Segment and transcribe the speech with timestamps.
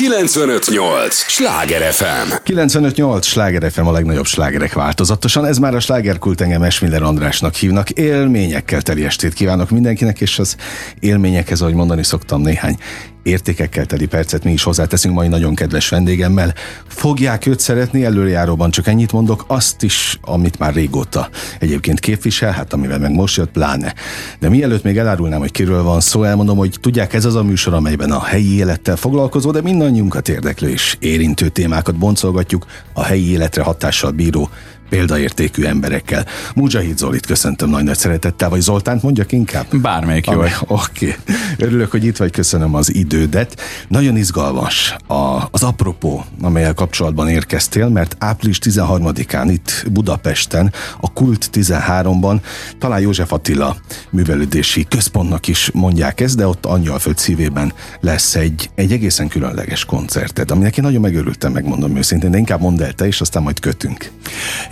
[0.00, 1.14] 958!
[1.14, 2.32] Sláger FM!
[2.42, 3.26] 958!
[3.26, 5.46] Sláger FM a legnagyobb slágerek változatosan.
[5.46, 7.90] Ez már a slágerkult engem Esmiller Andrásnak hívnak.
[7.90, 10.56] Élményekkel teli estét kívánok mindenkinek, és az
[11.00, 12.76] élményekhez, ahogy mondani szoktam, néhány
[13.22, 16.54] értékekkel teli percet mi is hozzáteszünk mai nagyon kedves vendégemmel.
[16.86, 21.28] Fogják őt szeretni, előrejáróban csak ennyit mondok, azt is, amit már régóta
[21.58, 23.94] egyébként képvisel, hát amivel meg most jött, pláne.
[24.38, 27.74] De mielőtt még elárulnám, hogy kiről van szó, elmondom, hogy tudják, ez az a műsor,
[27.74, 33.62] amelyben a helyi élettel foglalkozó, de mindannyiunkat érdeklő és érintő témákat boncolgatjuk a helyi életre
[33.62, 34.50] hatással bíró
[34.90, 36.26] példaértékű emberekkel.
[36.54, 39.66] Mujahid Zolit köszöntöm nagy nagy szeretettel, vagy Zoltánt mondjak inkább?
[39.76, 40.40] Bármelyik jó.
[40.40, 40.54] Oké.
[40.66, 41.14] Okay.
[41.58, 43.60] Örülök, hogy itt vagy, köszönöm az idődet.
[43.88, 51.50] Nagyon izgalmas a, az apropó, amelyel kapcsolatban érkeztél, mert április 13-án itt Budapesten, a Kult
[51.52, 52.40] 13-ban,
[52.78, 53.76] talán József Attila
[54.10, 60.50] művelődési központnak is mondják ezt, de ott Angyalföld szívében lesz egy, egy egészen különleges koncerted,
[60.50, 64.10] aminek én nagyon megörültem, megmondom őszintén, de inkább mondd el te, és aztán majd kötünk.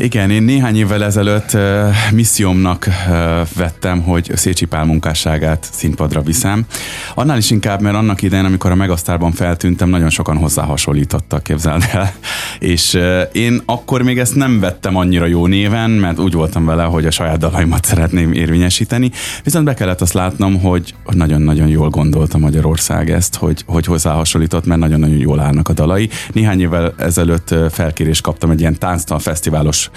[0.09, 3.15] Igen, én néhány évvel ezelőtt uh, missziómnak uh,
[3.57, 6.67] vettem, hogy Szécsi Pál munkásságát színpadra viszem.
[7.15, 11.85] Annál is inkább, mert annak idején, amikor a Megasztárban feltűntem, nagyon sokan hozzá hasonlítottak, képzeld
[11.93, 12.13] el.
[12.75, 16.83] És uh, én akkor még ezt nem vettem annyira jó néven, mert úgy voltam vele,
[16.83, 19.11] hogy a saját dalaimat szeretném érvényesíteni.
[19.45, 24.67] Viszont be kellett azt látnom, hogy nagyon-nagyon jól gondolta Magyarország ezt, hogy, hogy hozzá hasonlított,
[24.67, 26.09] mert nagyon-nagyon jól állnak a dalai.
[26.33, 29.91] Néhány évvel ezelőtt felkérést kaptam egy ilyen tánctal fesztiválos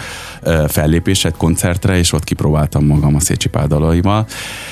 [0.68, 4.26] fellépéset, koncertre, és ott kipróbáltam magam a Szécsi Pál dalaival,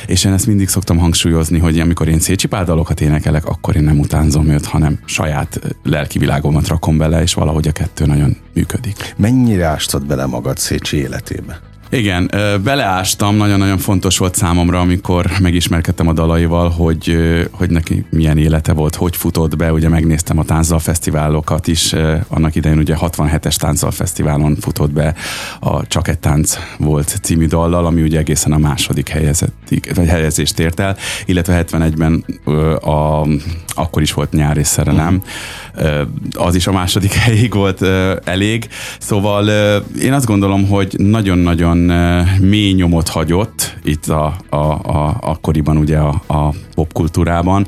[0.05, 3.83] és én ezt mindig szoktam hangsúlyozni, hogy amikor én Szécsi Pál dalokat énekelek, akkor én
[3.83, 9.13] nem utánzom őt, hanem saját lelki világomat rakom bele, és valahogy a kettő nagyon működik.
[9.17, 11.68] Mennyire ástad bele magad Szécsi életébe?
[11.91, 12.31] Igen,
[12.63, 17.17] beleástam, nagyon-nagyon fontos volt számomra, amikor megismerkedtem a dalaival, hogy,
[17.51, 21.95] hogy neki milyen élete volt, hogy futott be, ugye megnéztem a táncdal fesztiválokat is,
[22.27, 25.15] annak idején ugye 67-es táncdal fesztiválon futott be
[25.59, 30.59] a Csak egy tánc volt című dallal, ami ugye egészen a második helyezettig, vagy helyezést
[30.59, 32.25] ért el, illetve 71-ben
[32.81, 33.27] a,
[33.67, 35.21] akkor is volt nyári szerelem,
[36.33, 37.81] az is a második helyig volt
[38.23, 38.67] elég,
[38.99, 39.49] szóval
[40.01, 41.77] én azt gondolom, hogy nagyon-nagyon
[42.41, 47.65] mély nyomot hagyott itt a, a, a, akkoriban ugye a, a popkultúrában,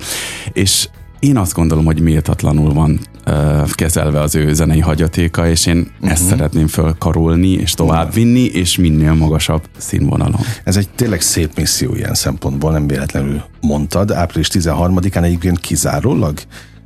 [0.54, 0.88] és
[1.22, 6.12] én azt gondolom, hogy méltatlanul van uh, kezelve az ő zenei hagyatéka, és én uh-huh.
[6.12, 10.40] ezt szeretném fölkarolni, és továbbvinni, és minél magasabb színvonalon.
[10.64, 14.12] Ez egy tényleg szép misszió ilyen szempontból, nem véletlenül mondtad.
[14.12, 16.40] Április 13-án egyébként kizárólag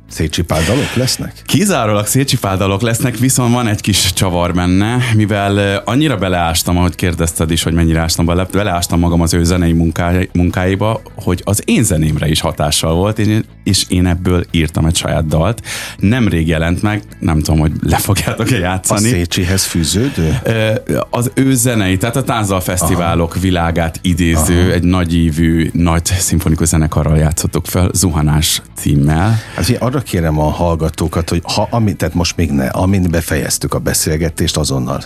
[0.08, 1.32] Szétcsipáldalok lesznek?
[1.46, 7.62] Kizárólag szétcsipáldalok lesznek, viszont van egy kis csavar benne, mivel annyira beleástam, ahogy kérdezted is,
[7.62, 12.28] hogy mennyire ástam bele, beleástam magam az ő zenei munkáj, munkáiba, hogy az én zenémre
[12.28, 13.20] is hatással volt,
[13.64, 15.62] és én ebből írtam egy saját dalt.
[15.98, 19.08] Nemrég jelent meg, nem tudom, hogy le fogjátok-e játszani.
[19.08, 20.38] A Szécsihez fűződő?
[21.10, 23.40] Az ő zenei, tehát a Tánzal Fesztiválok Aha.
[23.40, 24.72] világát idéző, Aha.
[24.72, 29.38] egy nagyívű, nagy szimfonikus zenekarral játszottuk fel, Zuhanás címmel.
[29.54, 33.78] Hát, arra kérem a hallgatókat, hogy ha, amit, tehát most még ne, amint befejeztük a
[33.78, 35.02] beszélgetést, azonnal,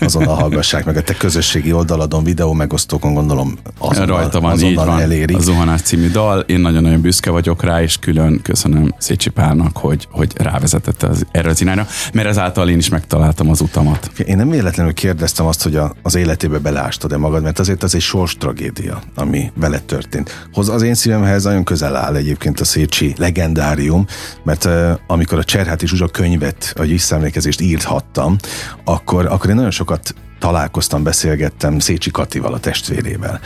[0.00, 5.00] azonnal hallgassák meg a te közösségi oldaladon, videó megosztókon gondolom azonnal, Rajta van, azonnal van,
[5.00, 5.36] elérik.
[5.36, 10.08] A Zuhanás című dal, én nagyon-nagyon büszke vagyok rá, és külön köszönöm Szécsi Pálnak, hogy,
[10.10, 14.10] hogy rávezetett az, erre az irányra, mert ezáltal én is megtaláltam az utamat.
[14.26, 18.00] Én nem véletlenül kérdeztem azt, hogy a, az életébe belástad-e magad, mert azért az egy
[18.00, 20.46] sors tragédia, ami vele történt.
[20.52, 24.06] Hoz az én szívemhez nagyon közel áll egyébként a Szécsi legendárium,
[24.44, 28.36] mert uh, amikor a Cserháti Zsuzsa könyvet, vagy visszaemlékezést írhattam,
[28.84, 33.40] akkor, akkor én nagyon sokat találkoztam, beszélgettem Szécsi Katival, a testvérével,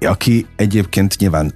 [0.00, 1.54] aki egyébként nyilván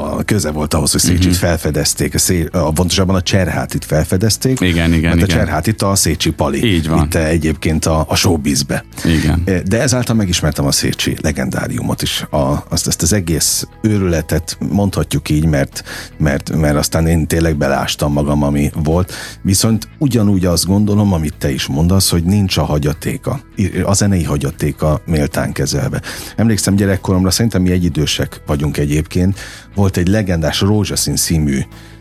[0.00, 1.34] a köze volt ahhoz, hogy Szécsit uh-huh.
[1.34, 4.60] felfedezték, a, szé, a, pontosabban a Cserhátit felfedezték.
[4.60, 5.22] Igen, igen, mert igen.
[5.22, 7.02] a Cserhátit a Szécsi Pali Így van.
[7.02, 8.84] vitte egyébként a, a showbizbe.
[9.04, 9.42] Igen.
[9.64, 15.44] De ezáltal megismertem a Szécsi legendáriumot is, a, azt, ezt az egész őrületet mondhatjuk így,
[15.46, 15.82] mert,
[16.18, 19.12] mert, mert aztán én tényleg belástam magam, ami volt,
[19.42, 23.40] viszont ugyanúgy azt gondolom, amit te is mondasz, hogy nincs a hagyatéka,
[23.84, 26.02] a zenei hagyatéka méltán kezelve.
[26.36, 29.38] Emlékszem gyerekkoromra, szerintem mi egyidősek vagyunk egyébként,
[29.74, 31.60] volt egy legendás rózsaszín színű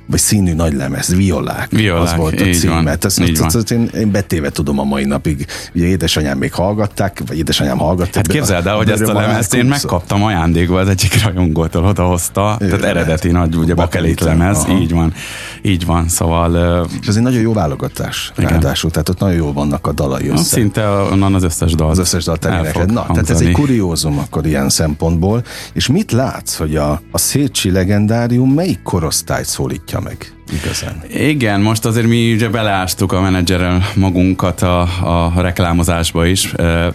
[0.09, 3.05] vagy színű nagy lemez, violák, violák az volt a címet.
[3.05, 5.45] Ezt, ezt, ezt, ezt én, én betéve tudom a mai napig.
[5.73, 8.15] Ugye édesanyám még hallgatták, vagy édesanyám hallgatták.
[8.15, 12.83] Hát képzeld el, hogy ezt a lemezt én megkaptam ajándékba, az egyik rajongótól odahozta, tehát
[12.83, 15.13] eredeti nagy, ugye bakelit lemez, így van,
[15.61, 16.85] így van, szóval...
[17.01, 20.43] És ez egy nagyon jó válogatás, ráadásul, tehát ott nagyon jól vannak a dalai össze.
[20.43, 21.89] Szinte onnan az összes dal.
[21.89, 22.93] Az összes dal Na, hangzani.
[22.93, 25.43] tehát ez egy kuriózum akkor ilyen szempontból.
[25.73, 31.03] És mit látsz, hogy a, a Szécsi legendárium melyik korosztályt szólítja mozgatja meg igazán.
[31.29, 36.53] Igen, most azért mi ugye beleástuk a menedzserrel magunkat a, a reklámozásba is,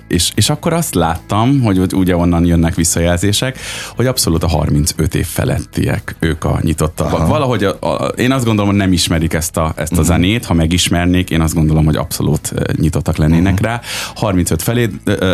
[0.09, 3.59] és, és akkor azt láttam, hogy ugye onnan jönnek visszajelzések,
[3.97, 7.21] hogy abszolút a 35 év felettiek, ők a nyitottabbak.
[7.21, 7.27] Aha.
[7.27, 10.09] Valahogy a, a, én azt gondolom, hogy nem ismerik ezt a, ezt a uh-huh.
[10.09, 13.69] zenét, ha megismernék, én azt gondolom, hogy abszolút nyitottak lennének uh-huh.
[13.69, 13.81] rá.
[14.15, 14.91] 35 felé,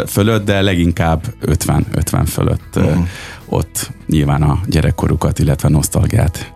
[0.07, 3.07] fölött, de leginkább 50, 50 fölött uh-huh.
[3.47, 6.53] ott nyilván a gyerekkorukat, illetve nosztalgiát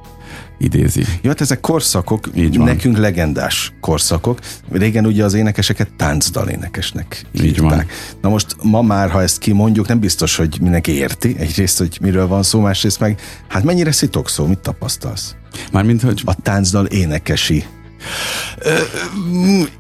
[0.59, 1.05] idézi.
[1.23, 2.67] Jó, hát ezek korszakok, Így van.
[2.67, 4.39] nekünk legendás korszakok.
[4.71, 7.87] Régen ugye az énekeseket táncdal énekesnek Így van.
[8.21, 11.37] Na most ma már, ha ezt kimondjuk, nem biztos, hogy mindenki érti.
[11.39, 15.35] Egyrészt, hogy miről van szó, másrészt meg, hát mennyire szitok szó, mit tapasztalsz?
[15.73, 16.23] Mármint, hogy...
[16.25, 17.65] A táncdal énekesi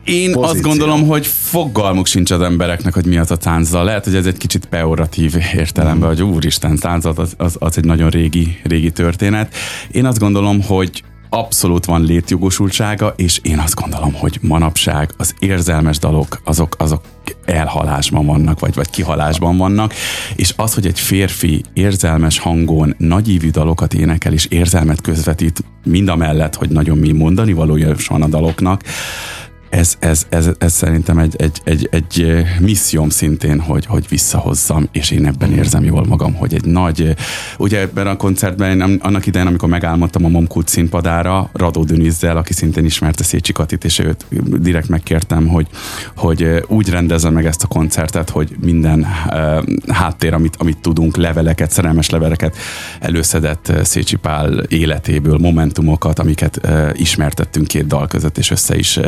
[0.04, 0.42] én Pozíció.
[0.42, 3.84] azt gondolom, hogy fogalmuk sincs az embereknek, hogy mi az a táncdal.
[3.84, 6.12] Lehet, hogy ez egy kicsit peoratív értelemben, mm.
[6.12, 9.54] hogy úristen, táncdal az, az, az egy nagyon régi, régi történet.
[9.90, 11.02] Én azt gondolom, hogy
[11.34, 17.00] abszolút van létjogosultsága, és én azt gondolom, hogy manapság az érzelmes dalok, azok, azok
[17.44, 19.94] elhalásban vannak, vagy, vagy kihalásban vannak,
[20.36, 26.16] és az, hogy egy férfi érzelmes hangon nagyívű dalokat énekel, és érzelmet közvetít, mind a
[26.16, 28.82] mellett, hogy nagyon mi mondani valója van a daloknak,
[29.74, 35.10] ez, ez, ez, ez szerintem egy, egy, egy, egy misszióm szintén, hogy, hogy visszahozzam, és
[35.10, 37.14] én ebben érzem jól magam, hogy egy nagy,
[37.58, 42.52] ugye ebben a koncertben én annak idején, amikor megálmodtam a Momkult színpadára, Radó Dünizzel, aki
[42.52, 44.26] szintén ismerte Szécsi Katit, és őt
[44.60, 45.66] direkt megkértem, hogy,
[46.16, 49.06] hogy úgy rendezze meg ezt a koncertet, hogy minden
[49.88, 52.56] háttér, amit, amit tudunk, leveleket, szerelmes leveleket
[53.00, 58.98] előszedett Szécsi Pál életéből, momentumokat, amiket ismertettünk két dal között, és össze is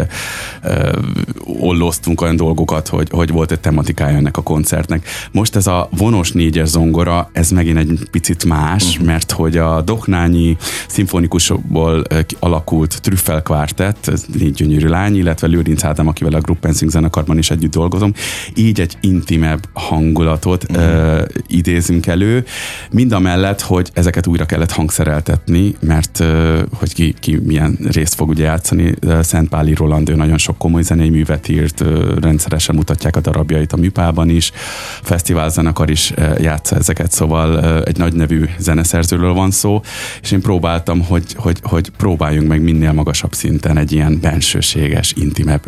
[1.61, 5.09] olloztunk olyan dolgokat, hogy, hogy volt egy tematikája ennek a koncertnek.
[5.33, 9.07] Most ez a vonos négyes zongora, ez megint egy picit más, uh-huh.
[9.07, 10.57] mert hogy a Doknányi
[10.89, 12.03] szimfonikusokból
[12.39, 17.39] alakult Trüffel Quartet, ez négy gyönyörű lány, illetve Lőrinc Ádám, akivel a Group Pensing zenekarban
[17.39, 18.13] is együtt dolgozom,
[18.55, 20.85] így egy intimebb hangulatot uh-huh.
[20.85, 22.45] uh, idézünk elő,
[22.91, 28.15] mind a mellett, hogy ezeket újra kellett hangszereltetni, mert uh, hogy ki, ki milyen részt
[28.15, 31.85] fog ugye játszani, Szent Páli Roland, ő nagyon sok komoly zenei művet írt,
[32.21, 34.53] rendszeresen mutatják a darabjait a műpában is,
[35.03, 39.81] fesztiválzenekar is játsza ezeket, szóval egy nagy nevű zeneszerzőről van szó,
[40.23, 45.63] és én próbáltam, hogy, hogy, hogy próbáljunk meg minél magasabb szinten egy ilyen bensőséges, intimebb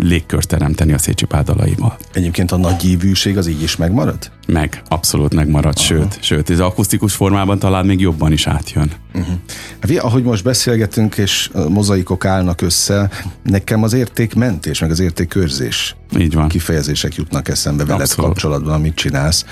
[0.00, 1.96] légkört teremteni a Szécsi pádalaival.
[2.12, 4.30] Egyébként a nagy ívűség az így is megmarad?
[4.46, 5.86] Meg, abszolút megmarad, Aha.
[5.86, 8.90] sőt, sőt, ez akusztikus formában talán még jobban is átjön.
[9.14, 9.34] Uh-huh.
[9.80, 13.10] Hát, ahogy most beszélgetünk, és mozaikok állnak össze,
[13.42, 16.48] nekem az értékmentés, meg az értékkörzés Így van.
[16.48, 18.30] kifejezések jutnak eszembe veled Abszolút.
[18.30, 19.44] kapcsolatban, amit csinálsz,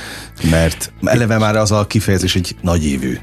[0.50, 3.18] mert eleve már az a kifejezés egy nagy évű.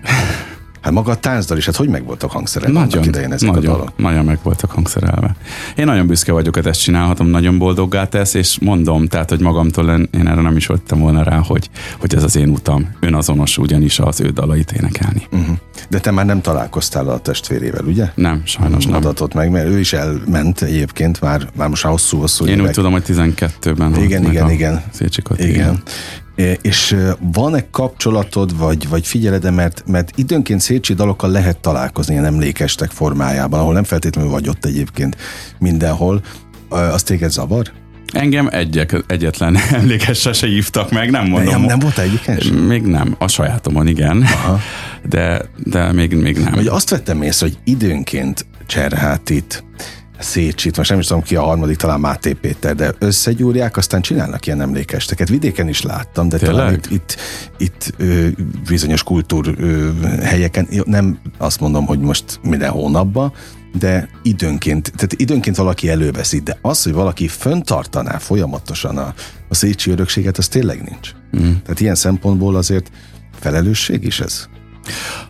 [0.87, 2.79] Hát maga a táncdal is, hát hogy meg voltak hangszerelve?
[2.79, 3.97] Nagyon, idején ezek nagyon, a dalok?
[3.97, 5.35] nagyon meg voltak hangszerelve.
[5.75, 9.89] Én nagyon büszke vagyok, hogy ezt csinálhatom, nagyon boldoggá tesz, és mondom, tehát, hogy magamtól
[9.89, 11.69] én erre nem is voltam volna rá, hogy,
[11.99, 12.89] hogy ez az én utam.
[12.99, 15.27] Önazonos ugyanis az ő dalait énekelni.
[15.31, 15.55] Uh-huh.
[15.89, 18.11] De te már nem találkoztál a testvérével, ugye?
[18.15, 18.95] Nem, sajnos nem.
[18.95, 22.65] Adatot meg, mert ő is elment egyébként, már, már most hosszú-hosszú Én évek.
[22.65, 23.95] úgy tudom, hogy 12-ben.
[23.95, 24.81] Igen, igen, igen.
[24.99, 25.49] Igen.
[25.49, 25.81] igen.
[26.61, 26.95] És
[27.33, 33.59] van-e kapcsolatod, vagy, vagy figyeled mert, mert időnként Szécsi dalokkal lehet találkozni ilyen emlékestek formájában,
[33.59, 35.17] ahol nem feltétlenül vagy ott egyébként
[35.59, 36.21] mindenhol.
[36.69, 37.71] Azt téged zavar?
[38.13, 41.53] Engem egyek, egyetlen emlékesre se hívtak meg, nem mondom.
[41.53, 44.59] Nem, nem volt egyiken Még nem, a sajátomon igen, Aha.
[45.09, 46.53] de, de még, még nem.
[46.53, 49.63] Vagy azt vettem észre, hogy időnként Cserhátit,
[50.19, 54.45] Szécsit, most nem is tudom ki a harmadik, talán Máté Péter, de összegyúrják, aztán csinálnak
[54.45, 55.30] ilyen emlékesteket.
[55.30, 56.56] Vidéken is láttam, de Tényleg?
[56.57, 57.18] talán itt, itt,
[57.57, 58.28] itt ö,
[58.68, 59.90] bizonyos kultúr ö,
[60.21, 63.33] helyeken, nem azt mondom, hogy most minden hónapban,
[63.80, 69.14] de időnként, tehát időnként valaki előveszi, de az, hogy valaki föntartaná folyamatosan a,
[69.50, 71.12] a Szécsi örökséget, az tényleg nincs.
[71.38, 71.52] Mm.
[71.64, 72.92] Tehát ilyen szempontból azért
[73.40, 74.47] felelősség is ez?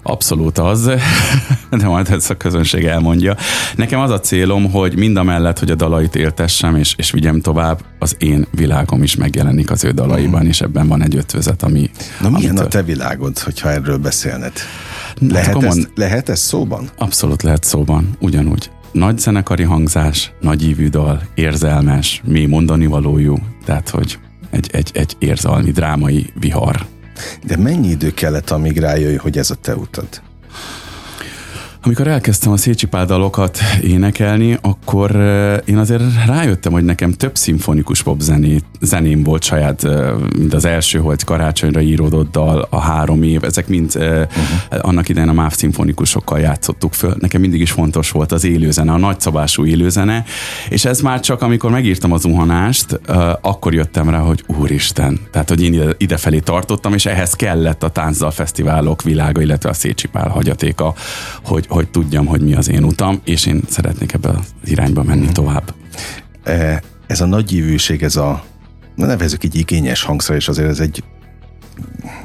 [0.01, 0.91] Abszolút az,
[1.79, 3.35] de majd ezt a közönség elmondja.
[3.75, 7.41] Nekem az a célom, hogy mind a mellett, hogy a dalait éltessem és, és vigyem
[7.41, 10.47] tovább, az én világom is megjelenik az ő dalaiban, mm.
[10.47, 11.89] és ebben van egy ötvözet, ami...
[12.21, 12.65] Na milyen amitől...
[12.65, 14.51] a te világod, hogyha erről beszélned?
[15.19, 15.77] Lehet, komon...
[15.77, 16.89] ez, lehet ez szóban?
[16.97, 18.69] Abszolút lehet szóban, ugyanúgy.
[18.91, 25.15] Nagy zenekari hangzás, nagy ívű dal, érzelmes, mély mondani valójú, tehát hogy egy, egy, egy
[25.19, 26.85] érzelmi, drámai vihar
[27.43, 30.21] de mennyi idő kellett, amíg rájöjj, hogy ez a te utad?
[31.87, 35.15] Amikor elkezdtem a Szécsi Pál dalokat énekelni, akkor
[35.65, 39.87] én azért rájöttem, hogy nekem több szimfonikus pop zenét, zeném volt saját,
[40.37, 44.27] mint az első, hogy karácsonyra íródott dal, a három év, ezek mind uh-huh.
[44.81, 47.15] annak idején a MÁV szimfonikusokkal játszottuk föl.
[47.19, 50.23] Nekem mindig is fontos volt az élőzene, a nagyszabású élőzene,
[50.69, 52.99] és ez már csak amikor megírtam az zuhanást,
[53.41, 57.89] akkor jöttem rá, hogy úristen, tehát hogy én ide, idefelé tartottam, és ehhez kellett a
[57.89, 60.93] táncdal fesztiválok világa, illetve a Szécsi Pál hagyatéka,
[61.43, 65.23] hogy, hogy tudjam, hogy mi az én utam, és én szeretnék ebbe az irányba menni
[65.23, 65.33] hmm.
[65.33, 65.73] tovább.
[66.43, 68.43] E, ez a nagy jívűség, ez a
[68.95, 71.03] nevezük így igényes hangszer, és azért ez egy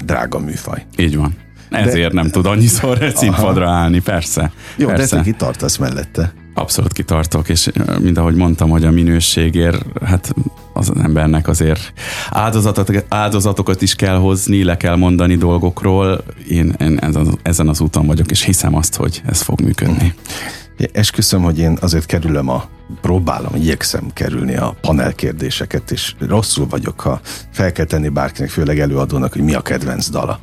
[0.04, 0.86] drága műfaj.
[0.96, 1.34] Így van.
[1.70, 4.52] Ezért de, nem tud annyiszor egy színpadra állni, persze.
[4.76, 5.16] Jó, persze.
[5.16, 6.32] de te kitartasz mellette.
[6.54, 10.34] Abszolút kitartok, és mind ahogy mondtam, hogy a minőségért, hát
[10.72, 11.92] az embernek azért
[12.30, 16.24] áldozatot, áldozatokat is kell hozni, le kell mondani dolgokról.
[16.48, 17.00] Én, én
[17.42, 20.14] ezen az úton vagyok, és hiszem azt, hogy ez fog működni.
[20.92, 22.64] Esküszöm, hogy én azért kerülöm a,
[23.00, 28.80] próbálom, igyekszem kerülni a panel kérdéseket, és rosszul vagyok, ha fel kell tenni bárkinek, főleg
[28.80, 30.40] előadónak, hogy mi a kedvenc dala.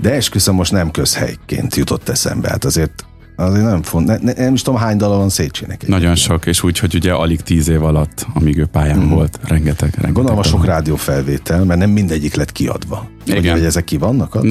[0.00, 2.48] De esküszöm, most nem közhelyként jutott eszembe.
[2.48, 3.04] Hát azért
[3.36, 5.86] Azért nem font, ne, ne, nem is tudom hány dala van Széchennek.
[5.86, 9.08] Nagyon sok, és úgy, hogy ugye alig tíz év alatt, amíg ő pályán mm.
[9.08, 10.12] volt, rengeteg, rengeteg.
[10.12, 13.08] Gondolom a sok rádiófelvétel, mert nem mindegyik lett kiadva.
[13.24, 13.42] Igen.
[13.42, 14.42] Vagy, hogy ezek ki vannak?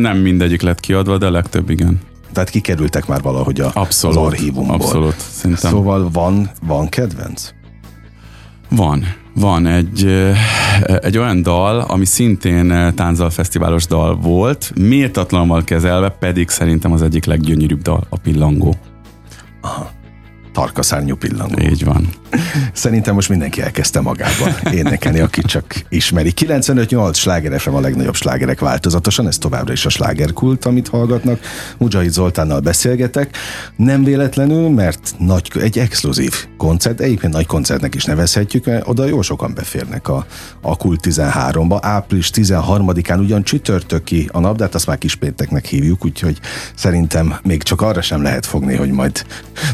[0.00, 2.00] Nem mindegyik lett kiadva, de a legtöbb igen.
[2.32, 4.74] Tehát kikerültek már valahogy a, abszolút, az archívumból.
[4.74, 5.70] Abszolút, szerintem.
[5.70, 7.50] Szóval van, van kedvenc?
[8.68, 9.04] Van.
[9.34, 10.32] Van egy,
[11.00, 17.24] egy olyan dal, ami szintén Tánzal Fesztiválos dal volt, méltatlanul kezelve, pedig szerintem az egyik
[17.24, 18.74] leggyönyörűbb dal, a Pillangó.
[19.60, 19.98] Aha
[20.52, 21.58] tarkaszárnyú pillangó.
[21.60, 22.08] Így van.
[22.72, 26.32] Szerintem most mindenki elkezdte magában énekelni, aki csak ismeri.
[26.36, 31.40] 95-8 sláger FM a legnagyobb slágerek változatosan, ez továbbra is a slágerkult, amit hallgatnak.
[31.78, 33.36] Mujahid Zoltánnal beszélgetek.
[33.76, 39.22] Nem véletlenül, mert nagy, egy exkluzív koncert, egyébként nagy koncertnek is nevezhetjük, mert oda jó
[39.22, 40.26] sokan beférnek a,
[40.60, 41.78] a Kult 13-ba.
[41.80, 46.38] Április 13-án ugyan csütörtöki a nap, de hát azt már kispénteknek hívjuk, úgyhogy
[46.74, 49.24] szerintem még csak arra sem lehet fogni, hogy majd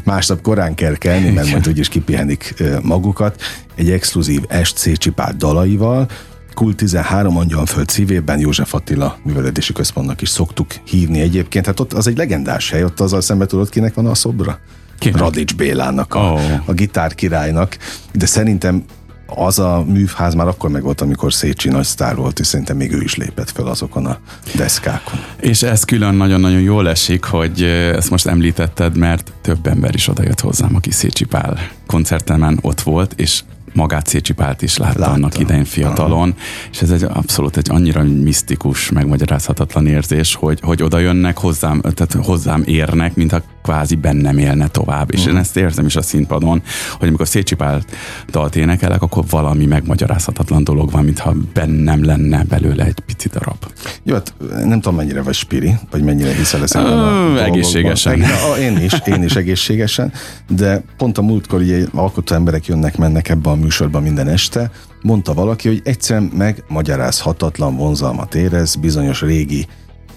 [0.04, 3.42] másnap korán korán kell kelni, mert majd úgyis kipihenik magukat,
[3.75, 6.08] egy exkluzív SC Csipát dalaival,
[6.54, 11.66] Kult 13 Angyalföld szívében József Attila műveledési központnak is szoktuk hívni egyébként.
[11.66, 14.58] Hát ott az egy legendás hely, ott azzal szembe tudod, kinek van a szobra?
[14.99, 15.20] Kinek?
[15.20, 16.40] Radics Bélának, a, oh.
[16.64, 17.76] a gitár királynak,
[18.12, 18.85] de szerintem
[19.26, 22.92] az a művház már akkor meg volt, amikor Szécsi nagy sztár volt, és szerintem még
[22.92, 24.18] ő is lépett fel azokon a
[24.54, 25.18] deszkákon.
[25.40, 30.40] És ez külön nagyon-nagyon jól esik, hogy ezt most említetted, mert több ember is odajött
[30.40, 33.42] hozzám, aki Szécsi Pál koncertemen ott volt, és
[33.73, 35.12] magát Szécsi Pált is látta Látta.
[35.12, 36.38] annak idején fiatalon, Aha.
[36.73, 42.26] és ez egy abszolút egy annyira misztikus, megmagyarázhatatlan érzés, hogy, hogy oda jönnek hozzám, tehát
[42.26, 45.12] hozzám érnek, mintha kvázi bennem élne tovább.
[45.12, 46.62] És én ezt érzem is a színpadon,
[46.99, 47.82] hogy amikor Szécsi Pál
[48.30, 53.56] dalt énekelek, akkor valami megmagyarázhatatlan dolog van, mintha bennem lenne belőle egy pici darab.
[54.02, 58.23] Jó, hát nem tudom mennyire vagy spiri, vagy mennyire hiszel ezen a Egészségesen.
[58.23, 60.12] A, én is, én is egészségesen,
[60.49, 64.70] de pont a múltkor ugye alkotó emberek jönnek, mennek ebbe a műsorban minden este,
[65.02, 69.66] mondta valaki, hogy egyszerűen megmagyarázhatatlan vonzalmat érez bizonyos régi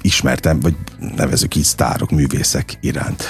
[0.01, 0.75] ismertem, vagy
[1.15, 3.23] nevezük így sztárok, művészek iránt.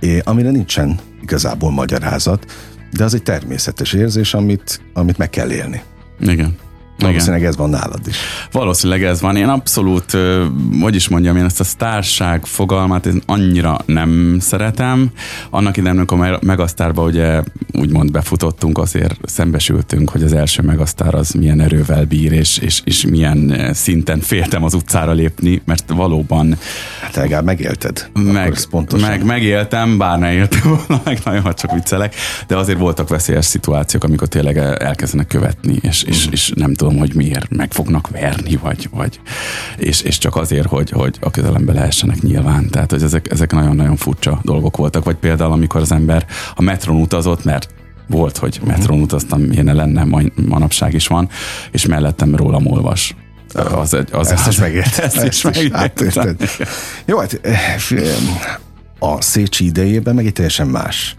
[0.00, 2.52] É, amire nincsen igazából magyarázat,
[2.92, 5.82] de az egy természetes érzés, amit, amit meg kell élni.
[6.20, 6.56] Igen.
[6.98, 8.16] Valószínűleg ez van nálad is.
[8.52, 9.36] Valószínűleg ez van.
[9.36, 10.16] Én abszolút,
[10.80, 15.10] hogy is mondjam, én ezt a sztárság fogalmát én annyira nem szeretem.
[15.50, 21.60] Annak idején, amikor Megasztárba ugye úgymond befutottunk, azért szembesültünk, hogy az első Megasztár az milyen
[21.60, 26.56] erővel bír, és, és, és milyen szinten féltem az utcára lépni, mert valóban...
[27.02, 28.08] Hát legalább megélted.
[28.12, 28.56] Meg,
[29.00, 32.14] meg, megéltem, bár ne éltem volna, meg nagyon csak viccelek,
[32.46, 37.00] de azért voltak veszélyes szituációk, amikor tényleg elkezdenek követni, és, és, és nem tudom tudom,
[37.00, 39.20] hogy miért meg fognak verni, vagy, vagy
[39.76, 42.70] és, és csak azért, hogy, hogy a közelembe lehessenek nyilván.
[42.70, 45.04] Tehát, hogy ezek, ezek nagyon-nagyon furcsa dolgok voltak.
[45.04, 47.68] Vagy például, amikor az ember a metron utazott, mert
[48.08, 48.68] volt, hogy mhm.
[48.70, 51.28] metron utaztam, milyen lenne, manapság is van,
[51.70, 53.14] és mellettem rólam olvas.
[53.54, 54.98] Az egy, az, ezt is megért.
[54.98, 56.36] Ezt, ezt is megértem.
[57.06, 57.76] Jó, hát eh,
[58.98, 61.16] a Szécsi idejében meg egy teljesen más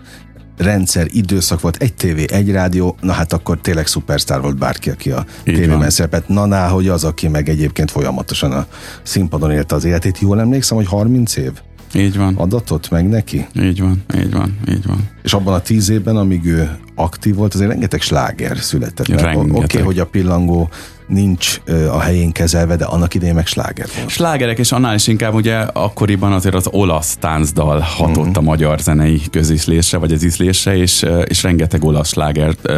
[0.58, 5.12] rendszer, időszak volt, egy tévé, egy rádió, na hát akkor tényleg szupersztár volt bárki, aki
[5.12, 6.28] a tévében szerepet.
[6.28, 8.68] Na, ná, hogy az, aki meg egyébként folyamatosan a
[9.04, 10.20] színpadon élte az életét.
[10.20, 11.52] Jól emlékszem, hogy 30 év?
[11.94, 12.36] Így van.
[12.36, 13.48] Adatot meg neki?
[13.62, 15.10] Így van, így van, így van.
[15.24, 19.10] És abban a tíz évben, amíg ő aktív volt, azért rengeteg sláger született.
[19.10, 20.70] Oké, okay, hogy a pillangó
[21.08, 21.62] nincs
[21.92, 24.10] a helyén kezelve, de annak idején meg sláger volt.
[24.10, 28.32] Slágerek, és annál is inkább ugye akkoriban azért az olasz táncdal hatott mm-hmm.
[28.34, 32.70] a magyar zenei közízlésre, vagy az ízlésre, és, és rengeteg olasz slágert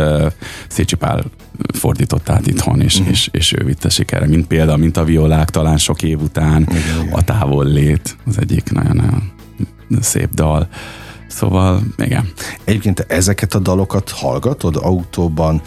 [0.68, 1.24] Szécsi Pál
[1.74, 3.10] fordított át itthon, és, mm-hmm.
[3.10, 6.82] és, és ő vitte sikerre, mint példa, mint a violák, talán sok év után, igen,
[7.02, 7.14] igen.
[7.14, 9.32] a távol lét, az egyik nagyon-nagyon
[10.00, 10.68] szép dal.
[11.28, 12.30] Szóval, igen.
[12.64, 15.62] Egyébként ezeket a dalokat hallgatod autóban,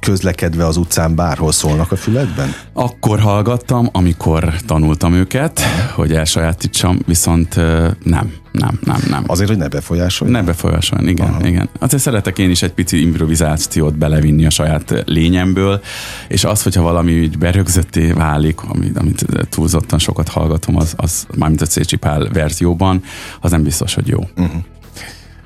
[0.00, 2.54] közlekedve az utcán bárhol szólnak a füledben?
[2.72, 5.60] Akkor hallgattam, amikor tanultam őket,
[5.94, 7.56] hogy elsajátítsam, viszont
[8.02, 9.24] nem, nem, nem, nem.
[9.26, 10.40] Azért, hogy ne befolyásoljon?
[10.40, 11.46] Ne befolyásoljon, igen, Aha.
[11.46, 11.68] igen.
[11.78, 15.80] Azért szeretek én is egy pici improvizációt belevinni a saját lényemből,
[16.28, 21.60] és az, hogyha valami így berögzötté válik, amit, amit túlzottan sokat hallgatom, az, az mármint
[21.60, 23.02] a Szécsi Pál verzióban,
[23.40, 24.18] az nem biztos, hogy jó.
[24.36, 24.62] Uh-huh.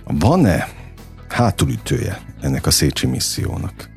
[0.04, 0.68] Van-e
[1.28, 3.88] hátulütője ennek a Szécsi missziónak?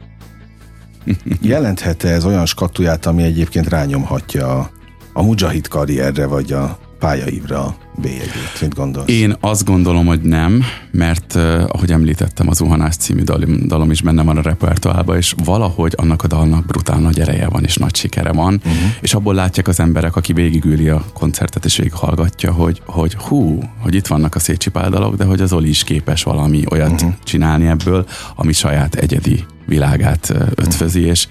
[1.42, 4.70] Jelenthet-e ez olyan skatuját, ami egyébként rányomhatja a,
[5.14, 8.62] a mujahid karrierre, vagy a pályaívra bélyegét?
[8.62, 9.10] Mit gondolsz?
[9.10, 14.02] Én azt gondolom, hogy nem, mert uh, ahogy említettem, az Uhanás című dalom, dalom is
[14.02, 17.96] benne van a repertoárban, és valahogy annak a dalnak brutál nagy ereje van, és nagy
[17.96, 18.74] sikere van, uh-huh.
[19.02, 23.96] és abból látják az emberek, aki végigüli a koncertet, és végighallgatja, hogy, hogy hú, hogy
[23.96, 27.14] itt vannak a Szécsi Pál dalok, de hogy az Oli is képes valami olyat uh-huh.
[27.24, 28.06] csinálni ebből,
[28.36, 31.28] ami saját egyedi világát ötvözi, és,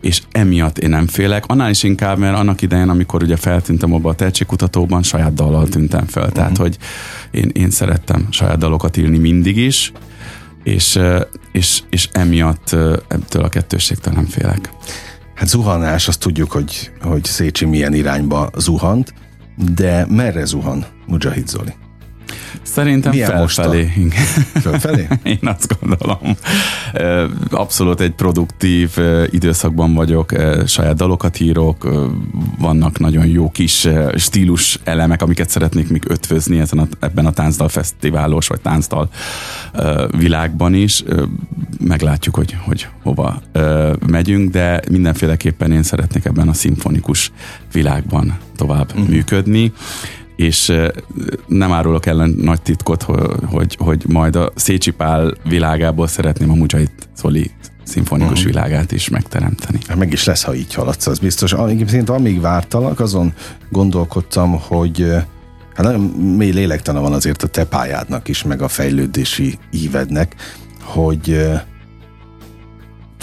[0.00, 1.44] és emiatt én nem félek.
[1.46, 6.06] Annál is inkább, mert annak idején, amikor ugye feltűntem abba a tehetségkutatóban, saját dallal tűntem
[6.06, 6.22] fel.
[6.22, 6.36] Uh-huh.
[6.36, 6.76] Tehát, hogy
[7.30, 9.92] én, én szerettem saját dalokat írni mindig is,
[10.62, 10.98] és,
[11.52, 12.72] és, és emiatt
[13.08, 14.70] ebből a kettőségtől nem félek.
[15.34, 19.14] Hát zuhanás, azt tudjuk, hogy, hogy Szécsi milyen irányba zuhant,
[19.74, 21.74] de merre zuhan Mujahid Zoli?
[22.62, 23.92] Szerintem Milyen felfelé.
[24.60, 25.08] Fölfelé?
[25.22, 26.36] Én azt gondolom.
[27.50, 28.90] Abszolút egy produktív
[29.30, 30.32] időszakban vagyok,
[30.66, 31.88] saját dalokat írok,
[32.58, 37.68] vannak nagyon jó kis stílus elemek, amiket szeretnék még ötvözni ezen a, ebben a táncdal
[37.68, 39.08] fesztiválos vagy táncdal
[40.18, 41.04] világban is.
[41.84, 43.42] Meglátjuk, hogy, hogy hova
[44.06, 47.32] megyünk, de mindenféleképpen én szeretnék ebben a szimfonikus
[47.72, 49.08] világban tovább uh-huh.
[49.08, 49.72] működni
[50.42, 50.72] és
[51.46, 53.02] nem árulok ellen nagy titkot,
[53.46, 57.50] hogy, hogy majd a Szécsi Pál világából szeretném a Mujahid Zoli
[57.82, 58.52] szimfonikus uh-huh.
[58.52, 59.78] világát is megteremteni.
[59.86, 61.52] Hát meg is lesz, ha így haladsz, az biztos.
[61.52, 63.32] Egyébként amíg vártalak, azon
[63.70, 65.06] gondolkodtam, hogy
[65.74, 66.00] hát nagyon
[66.36, 70.34] mély lélektana van azért a te pályádnak is, meg a fejlődési ívednek,
[70.80, 71.50] hogy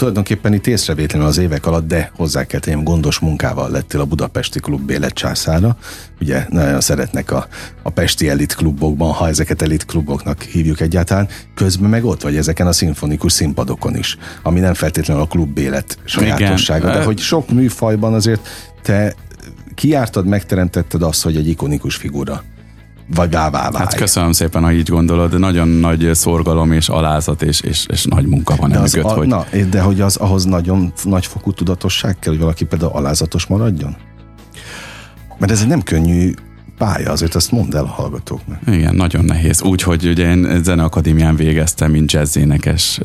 [0.00, 4.60] tulajdonképpen itt észrevétlenül az évek alatt, de hozzá kell tenni, gondos munkával lettél a Budapesti
[4.60, 5.76] Klub élet császára.
[6.20, 7.46] Ugye nagyon szeretnek a,
[7.82, 12.66] a pesti elit klubokban, ha ezeket elit kluboknak hívjuk egyáltalán, közben meg ott vagy ezeken
[12.66, 16.98] a szimfonikus színpadokon is, ami nem feltétlenül a klub élet sajátossága, Igen.
[16.98, 18.48] de hogy sok műfajban azért
[18.82, 19.14] te
[19.74, 22.42] kiártad, megteremtetted azt, hogy egy ikonikus figura
[23.14, 25.38] vagy vá, vá, Hát köszönöm szépen, ha így gondolod.
[25.38, 29.04] Nagyon nagy szorgalom és alázat és, és, és nagy munka van emögött.
[29.04, 29.26] hogy...
[29.26, 33.96] Na, de hogy az ahhoz nagyon nagy fokú tudatosság kell, hogy valaki például alázatos maradjon?
[35.38, 36.34] Mert ez egy nem könnyű
[36.78, 38.58] pálya, azért azt mondd el a hallgatóknak.
[38.66, 39.62] Igen, nagyon nehéz.
[39.62, 43.00] Úgyhogy ugye én zeneakadémián végeztem, mint jazzénekes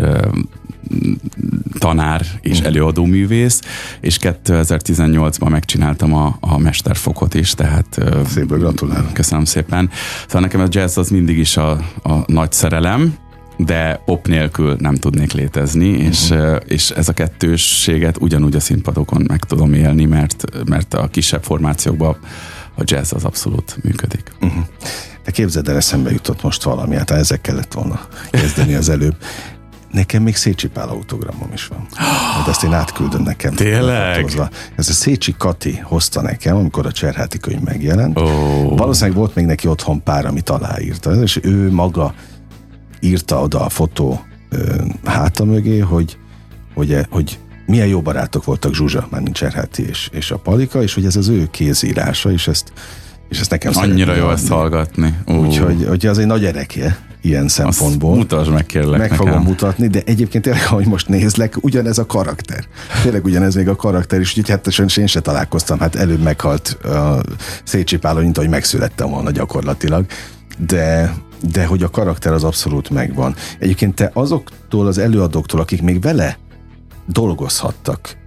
[1.86, 2.66] tanár és uh-huh.
[2.66, 3.62] előadóművész,
[4.02, 8.00] és 2018-ban megcsináltam a, a mesterfokot is, tehát...
[8.28, 9.14] Szépen gratulálok.
[9.14, 9.90] Köszönöm szépen.
[10.26, 11.72] Szóval nekem a jazz az mindig is a,
[12.04, 13.16] a nagy szerelem,
[13.58, 16.06] de pop nélkül nem tudnék létezni, uh-huh.
[16.06, 16.34] és,
[16.66, 22.18] és ez a kettősséget ugyanúgy a színpadokon meg tudom élni, mert, mert a kisebb formációkban
[22.76, 24.32] a jazz az abszolút működik.
[24.42, 24.64] Uh-huh.
[25.26, 29.16] De képzeld el, eszembe jutott most valami, hát ezek kellett volna kezdeni az előbb.
[29.96, 31.88] Nekem még Szécsi Pál autogramom is van.
[32.36, 33.54] Hát ezt én átküldöm nekem.
[33.54, 34.26] Tényleg?
[34.76, 38.20] Ez a Szécsi Kati hozta nekem, amikor a Cserháti könyv megjelent.
[38.20, 38.78] Oh.
[38.78, 42.14] Valószínűleg volt még neki otthon pár, amit aláírta, és ő maga
[43.00, 46.18] írta oda a fotó ö, háta mögé, hogy,
[46.74, 50.94] hogy, hogy milyen jó barátok voltak Zsuzsa, már nincs Cserháti és, és a Palika, és
[50.94, 52.74] hogy ez az ő kézírása, és ezt,
[53.30, 55.18] és ezt nekem Annyira jó ezt hallgatni.
[55.26, 58.10] Úgyhogy hogy az egy nagy erekje ilyen szempontból.
[58.12, 59.26] Azt mutasd meg kérlek Meg nekem.
[59.26, 62.66] fogom mutatni, de egyébként tényleg, ahogy most nézlek, ugyanez a karakter.
[63.02, 67.22] Tényleg ugyanez még a karakter is, úgyhogy hát én se találkoztam, hát előbb meghalt a
[67.64, 70.06] Szécsi Pálon, mint ahogy megszülettem volna gyakorlatilag.
[70.68, 71.14] De,
[71.52, 73.36] de hogy a karakter az abszolút megvan.
[73.60, 76.38] Egyébként te azoktól az előadóktól, akik még vele
[77.06, 78.18] dolgozhattak,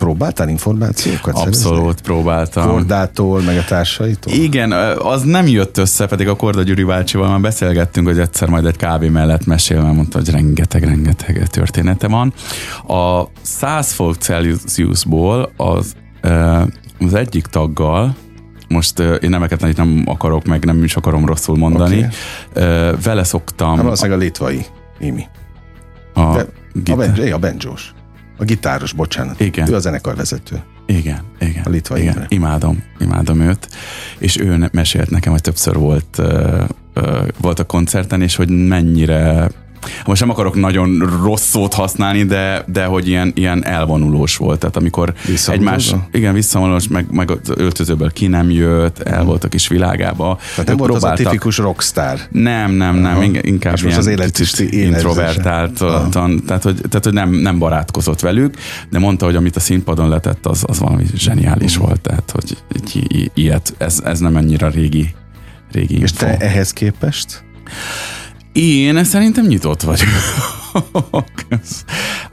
[0.00, 2.02] Próbáltál információkat Abszolút szerezni?
[2.02, 2.68] próbáltam.
[2.68, 4.32] Kordától, meg a társaitól?
[4.32, 8.64] Igen, az nem jött össze, pedig a Korda Gyuri bácsival már beszélgettünk, hogy egyszer majd
[8.66, 12.32] egy kávé mellett mesél, mert mondta, hogy rengeteg-rengeteg története van.
[12.86, 15.94] A 100 fok Celsiusból az,
[16.98, 18.16] az egyik taggal,
[18.68, 22.06] most én nemeket nem akarok, meg nem is akarom rosszul mondani,
[22.50, 22.94] okay.
[23.02, 23.76] vele szoktam...
[23.76, 24.64] Nem, az a litvai,
[24.98, 25.26] Imi.
[26.14, 26.46] A, a,
[26.84, 27.94] a, a benjós.
[28.40, 29.40] A gitáros, bocsánat.
[29.40, 29.70] Igen.
[29.70, 30.62] Ő a zenekarvezető.
[30.86, 31.62] Igen, igen.
[31.64, 32.24] A litvai igen.
[32.28, 33.68] Imádom, imádom őt.
[34.18, 39.50] És ő mesélt nekem, hogy többször volt, uh, uh, volt a koncerten, és hogy mennyire
[40.06, 44.58] most nem akarok nagyon rossz szót használni, de, de hogy ilyen, ilyen elvonulós volt.
[44.58, 45.14] Tehát amikor
[45.46, 50.38] egymás, igen, visszavonulós, meg, meg az öltözőből ki nem jött, el volt a kis világába.
[50.50, 52.18] Tehát nem volt az a tipikus rockstar.
[52.30, 53.22] Nem, nem, nem, Aha.
[53.40, 54.38] inkább És most az élet
[54.70, 55.72] introvertált,
[56.46, 58.54] tehát hogy, tehát, hogy nem, nem barátkozott velük,
[58.90, 61.86] de mondta, hogy amit a színpadon letett, az, az valami zseniális uh-huh.
[61.86, 62.56] volt, tehát hogy
[63.34, 65.14] ilyet, ez, ez nem ennyire régi,
[65.72, 66.24] régi És info.
[66.24, 67.44] te ehhez képest?
[68.52, 70.08] Én szerintem nyitott vagyok.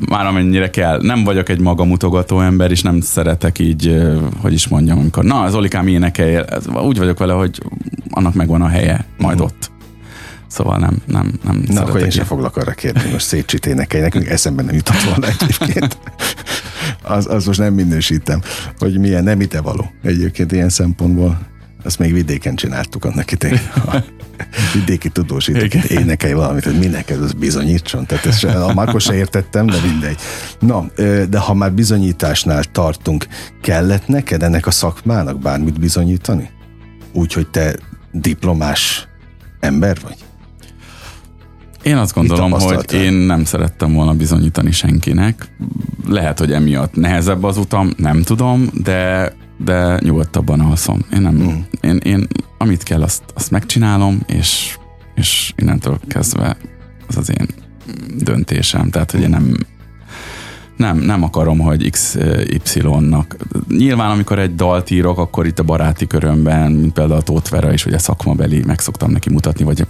[0.10, 1.02] Már amennyire kell.
[1.02, 4.02] Nem vagyok egy magamutogató ember, és nem szeretek így,
[4.42, 7.62] hogy is mondjam, amikor na, az Olikám énekel, úgy vagyok vele, hogy
[8.10, 9.72] annak megvan a helye, majd ott.
[10.48, 14.30] Szóval nem, nem, nem Na, akkor én sem foglak arra kérni, most Szécsit énekelj, nekünk
[14.30, 15.98] eszembe nem jutott volna egyébként.
[17.02, 18.42] Az, az most nem minősítem,
[18.78, 21.40] hogy milyen nem ite való egyébként ilyen szempontból.
[21.88, 23.60] Azt még vidéken csináltuk annak idején.
[24.73, 28.06] vidéki tudósítók énekelj valamit, hogy minek ez, bizonyítson.
[28.06, 30.17] Tehát ezt se, a akkor se értettem, de mindegy.
[30.60, 30.86] Na,
[31.30, 33.28] de ha már bizonyításnál tartunk,
[33.62, 36.50] kellett neked ennek a szakmának bármit bizonyítani?
[37.13, 37.76] Úgy, hogy te
[38.12, 39.08] diplomás
[39.60, 40.17] ember vagy?
[41.84, 45.52] Én azt gondolom, hogy én nem szerettem volna bizonyítani senkinek.
[46.08, 51.00] Lehet, hogy emiatt nehezebb az utam, nem tudom, de de nyugodtabban alszom.
[51.13, 51.60] Én nem, mm.
[51.82, 54.78] én, én amit kell, azt, azt megcsinálom, és,
[55.15, 56.58] és innentől kezdve
[57.08, 57.48] az az én
[58.17, 58.89] döntésem.
[58.89, 59.56] Tehát, hogy én nem,
[60.78, 63.36] nem, nem akarom, hogy XY-nak.
[63.70, 67.74] Nyilván, amikor egy dalt írok, akkor itt a baráti körömben, mint például a Tóth Vera
[67.74, 69.88] is, ugye szakmabeli, meg szoktam neki mutatni, vagy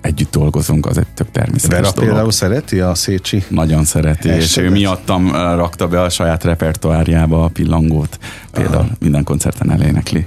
[0.00, 2.08] együtt dolgozunk, az egy tök természetes Vera dolog.
[2.08, 3.44] például szereti a Szécsi?
[3.48, 8.18] Nagyon szereti, és ő miattam rakta be a saját repertoárjába a pillangót.
[8.52, 8.88] Például Aha.
[9.00, 10.26] minden koncerten elénekli.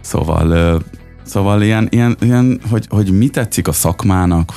[0.00, 0.82] Szóval
[1.26, 4.54] Szóval ilyen, ilyen, ilyen hogy, hogy mi tetszik a szakmának,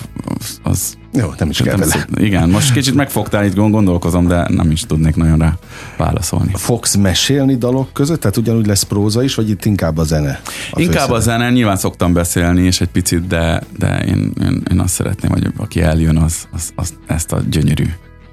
[0.63, 0.97] az...
[1.13, 2.05] Jó, nem is kell vele.
[2.15, 5.57] Igen, most kicsit megfogtál, itt gondolkozom, de nem is tudnék nagyon rá
[5.97, 6.51] válaszolni.
[6.53, 8.19] Fogsz mesélni dalok között?
[8.19, 10.41] Tehát ugyanúgy lesz próza is, vagy itt inkább a zene?
[10.71, 11.15] A inkább főszerep?
[11.15, 15.31] a zene, nyilván szoktam beszélni, és egy picit, de, de én, én, én azt szeretném,
[15.31, 17.85] hogy aki eljön, az, az, az ezt a gyönyörű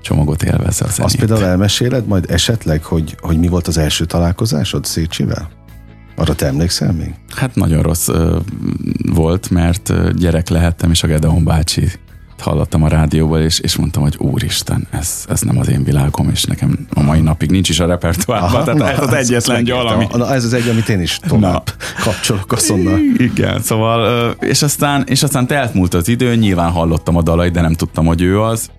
[0.03, 1.05] csomagot élvezze a zenét.
[1.05, 5.49] Azt például elmeséled majd esetleg, hogy, hogy mi volt az első találkozásod Szécsivel?
[6.17, 7.15] Arra te emlékszel még?
[7.37, 8.37] Hát nagyon rossz ö,
[9.13, 11.91] volt, mert gyerek lehettem, és a Gedeon bácsi
[12.39, 16.45] hallottam a rádióból, és, és mondtam, hogy úristen, ez, ez nem az én világom, és
[16.45, 20.07] nekem a mai napig nincs is a repertoárban, tehát na, ez az egyetlen gyal, ami...
[20.13, 22.03] Na, ez az egy, amit én is tovább na.
[22.03, 22.99] kapcsolok azonnal.
[23.17, 27.75] Igen, szóval, és aztán, és aztán teltmúlt az idő, nyilván hallottam a dalait, de nem
[27.75, 28.71] tudtam, hogy ő az,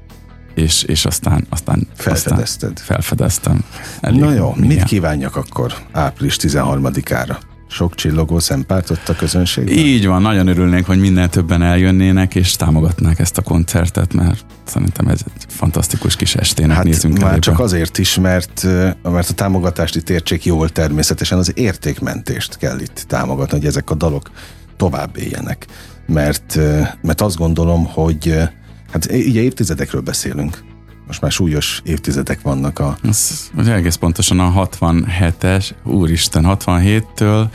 [0.57, 2.69] és, és aztán, aztán felfedezted.
[2.69, 3.63] Aztán felfedeztem.
[3.99, 4.67] Elég Na jó, milyen.
[4.67, 7.37] mit kívánjak akkor április 13-ára?
[7.69, 9.77] Sok csillogó szempárt ott a közönségben?
[9.77, 15.07] Így van, nagyon örülnénk, hogy minél többen eljönnének, és támogatnák ezt a koncertet, mert szerintem
[15.07, 17.39] ez egy fantasztikus kis estének hát nézünk már elébe.
[17.39, 18.63] csak azért is, mert,
[19.03, 23.95] mert a támogatást itt értsék jól természetesen, az értékmentést kell itt támogatni, hogy ezek a
[23.95, 24.31] dalok
[24.77, 25.65] tovább éljenek.
[26.07, 26.59] Mert,
[27.01, 28.49] mert azt gondolom, hogy
[28.91, 30.63] Hát ugye évtizedekről beszélünk.
[31.07, 32.97] Most már súlyos évtizedek vannak a...
[33.03, 37.47] Ez, ugye egész pontosan a 67-es, úristen, 67-től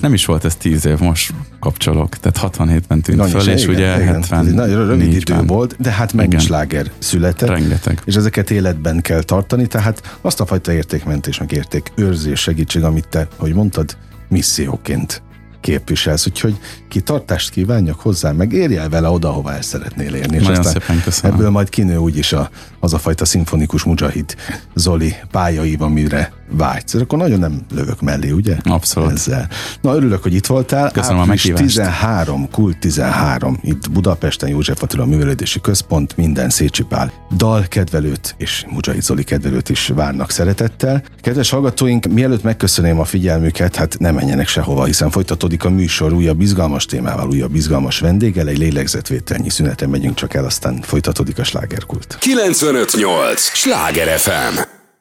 [0.00, 2.16] nem is volt ez 10 év, most kapcsolok.
[2.16, 5.90] Tehát 67-ben tűnt Nagy föl, és igen, ugye igen, 70 Nagyon rövid idő volt, de
[5.90, 7.48] hát mennyi sláger született.
[7.48, 8.02] Rengeteg.
[8.04, 13.28] És ezeket életben kell tartani, tehát azt a fajta értékmentés, meg értékőrzés segítség, amit te,
[13.36, 13.96] hogy mondtad,
[14.28, 15.22] misszióként
[15.60, 20.36] képviselsz, úgyhogy kitartást kívánjak hozzá, meg érj el vele oda, hova el szeretnél érni.
[20.36, 21.36] És Nagyon szépen köszönöm.
[21.36, 24.34] Ebből majd kinő úgyis a, az a fajta szimfonikus mujahid
[24.74, 26.94] Zoli pályaiv, amire vágysz.
[26.94, 28.56] Akkor nagyon nem lövök mellé, ugye?
[28.62, 29.12] Abszolút.
[29.12, 29.48] Ezzel.
[29.80, 30.90] Na, örülök, hogy itt voltál.
[30.90, 37.12] Köszönöm Április a 13, Kult 13, itt Budapesten József Attila Művelődési Központ, minden Szécsi Pál
[37.36, 41.02] dal kedvelőt és Mujahid Zoli kedvelőt is várnak szeretettel.
[41.20, 46.40] Kedves hallgatóink, mielőtt megköszöném a figyelmüket, hát nem menjenek sehova, hiszen folytatódik a műsor újabb
[46.40, 52.16] izgalmas témával, újabb izgalmas vendéggel, egy lélegzetvételnyi szüneten megyünk csak el, aztán folytatódik a slágerkult.
[52.20, 53.40] 958!
[53.40, 54.79] Sláger FM!